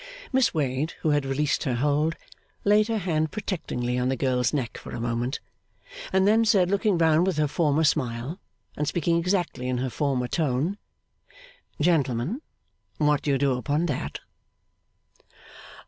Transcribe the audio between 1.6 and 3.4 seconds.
her hold, laid her hand